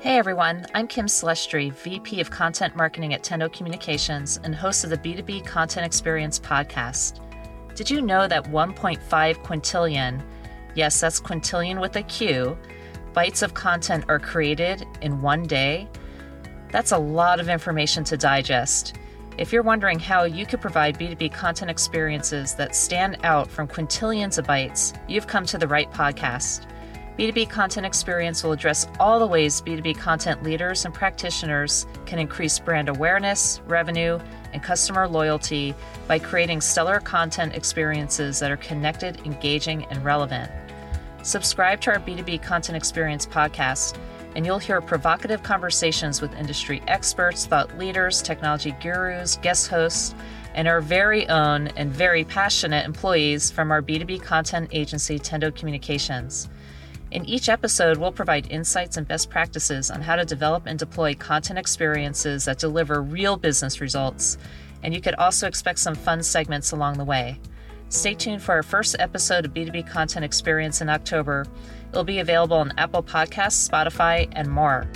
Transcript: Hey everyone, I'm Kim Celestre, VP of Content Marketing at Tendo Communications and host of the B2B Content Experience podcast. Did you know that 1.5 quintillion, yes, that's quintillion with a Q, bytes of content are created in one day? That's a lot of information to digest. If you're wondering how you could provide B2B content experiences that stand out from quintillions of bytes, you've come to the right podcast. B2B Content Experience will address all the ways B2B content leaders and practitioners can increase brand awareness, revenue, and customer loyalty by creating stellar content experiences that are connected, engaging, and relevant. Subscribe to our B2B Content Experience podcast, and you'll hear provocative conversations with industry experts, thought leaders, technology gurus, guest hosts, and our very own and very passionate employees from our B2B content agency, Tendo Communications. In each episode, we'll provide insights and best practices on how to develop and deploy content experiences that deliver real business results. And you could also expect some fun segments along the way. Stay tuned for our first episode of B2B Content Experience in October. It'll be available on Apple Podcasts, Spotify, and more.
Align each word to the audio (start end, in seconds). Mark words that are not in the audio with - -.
Hey 0.00 0.16
everyone, 0.16 0.64
I'm 0.76 0.86
Kim 0.86 1.08
Celestre, 1.08 1.70
VP 1.72 2.20
of 2.20 2.30
Content 2.30 2.76
Marketing 2.76 3.14
at 3.14 3.24
Tendo 3.24 3.52
Communications 3.52 4.38
and 4.44 4.54
host 4.54 4.84
of 4.84 4.90
the 4.90 4.96
B2B 4.96 5.44
Content 5.44 5.84
Experience 5.84 6.38
podcast. 6.38 7.18
Did 7.74 7.90
you 7.90 8.00
know 8.00 8.28
that 8.28 8.44
1.5 8.44 9.00
quintillion, 9.42 10.22
yes, 10.76 11.00
that's 11.00 11.20
quintillion 11.20 11.80
with 11.80 11.96
a 11.96 12.04
Q, 12.04 12.56
bytes 13.12 13.42
of 13.42 13.54
content 13.54 14.04
are 14.06 14.20
created 14.20 14.86
in 15.02 15.20
one 15.20 15.42
day? 15.42 15.88
That's 16.70 16.92
a 16.92 16.98
lot 16.98 17.40
of 17.40 17.48
information 17.48 18.04
to 18.04 18.16
digest. 18.16 18.94
If 19.36 19.52
you're 19.52 19.64
wondering 19.64 19.98
how 19.98 20.22
you 20.22 20.46
could 20.46 20.60
provide 20.60 20.96
B2B 20.96 21.32
content 21.32 21.72
experiences 21.72 22.54
that 22.54 22.76
stand 22.76 23.16
out 23.24 23.50
from 23.50 23.66
quintillions 23.66 24.38
of 24.38 24.46
bytes, 24.46 24.96
you've 25.08 25.26
come 25.26 25.44
to 25.46 25.58
the 25.58 25.66
right 25.66 25.90
podcast. 25.90 26.68
B2B 27.18 27.50
Content 27.50 27.84
Experience 27.84 28.44
will 28.44 28.52
address 28.52 28.86
all 29.00 29.18
the 29.18 29.26
ways 29.26 29.60
B2B 29.60 29.98
content 29.98 30.44
leaders 30.44 30.84
and 30.84 30.94
practitioners 30.94 31.84
can 32.06 32.20
increase 32.20 32.60
brand 32.60 32.88
awareness, 32.88 33.60
revenue, 33.66 34.20
and 34.52 34.62
customer 34.62 35.08
loyalty 35.08 35.74
by 36.06 36.20
creating 36.20 36.60
stellar 36.60 37.00
content 37.00 37.56
experiences 37.56 38.38
that 38.38 38.52
are 38.52 38.56
connected, 38.58 39.20
engaging, 39.26 39.84
and 39.86 40.04
relevant. 40.04 40.48
Subscribe 41.24 41.80
to 41.80 41.90
our 41.90 41.98
B2B 41.98 42.40
Content 42.40 42.76
Experience 42.76 43.26
podcast, 43.26 43.98
and 44.36 44.46
you'll 44.46 44.60
hear 44.60 44.80
provocative 44.80 45.42
conversations 45.42 46.22
with 46.22 46.32
industry 46.34 46.80
experts, 46.86 47.46
thought 47.46 47.76
leaders, 47.78 48.22
technology 48.22 48.76
gurus, 48.80 49.38
guest 49.38 49.66
hosts, 49.66 50.14
and 50.54 50.68
our 50.68 50.80
very 50.80 51.28
own 51.28 51.66
and 51.66 51.90
very 51.90 52.22
passionate 52.22 52.86
employees 52.86 53.50
from 53.50 53.72
our 53.72 53.82
B2B 53.82 54.22
content 54.22 54.68
agency, 54.70 55.18
Tendo 55.18 55.52
Communications. 55.52 56.48
In 57.10 57.24
each 57.24 57.48
episode, 57.48 57.96
we'll 57.96 58.12
provide 58.12 58.52
insights 58.52 58.98
and 58.98 59.08
best 59.08 59.30
practices 59.30 59.90
on 59.90 60.02
how 60.02 60.16
to 60.16 60.26
develop 60.26 60.66
and 60.66 60.78
deploy 60.78 61.14
content 61.14 61.58
experiences 61.58 62.44
that 62.44 62.58
deliver 62.58 63.02
real 63.02 63.36
business 63.36 63.80
results. 63.80 64.36
And 64.82 64.92
you 64.92 65.00
could 65.00 65.14
also 65.14 65.46
expect 65.46 65.78
some 65.78 65.94
fun 65.94 66.22
segments 66.22 66.72
along 66.72 66.98
the 66.98 67.04
way. 67.04 67.40
Stay 67.88 68.12
tuned 68.12 68.42
for 68.42 68.54
our 68.54 68.62
first 68.62 68.96
episode 68.98 69.46
of 69.46 69.54
B2B 69.54 69.88
Content 69.88 70.24
Experience 70.24 70.82
in 70.82 70.90
October. 70.90 71.46
It'll 71.90 72.04
be 72.04 72.18
available 72.18 72.58
on 72.58 72.74
Apple 72.76 73.02
Podcasts, 73.02 73.66
Spotify, 73.66 74.28
and 74.32 74.50
more. 74.50 74.86